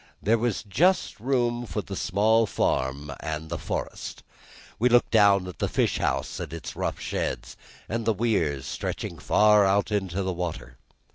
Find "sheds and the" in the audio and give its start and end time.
6.99-8.11